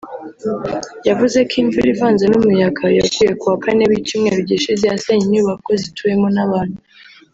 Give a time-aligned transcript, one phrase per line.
[1.07, 6.79] yavuze ko imvura ivanze n’umuyaga yaguye ku wa Kane w’icyumweru gishize yasenye inyubako zituwemo n’abantu